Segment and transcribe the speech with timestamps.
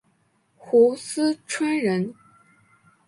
[0.65, 2.15] 斛斯椿人。